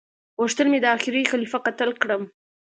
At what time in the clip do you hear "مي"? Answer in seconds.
0.71-0.79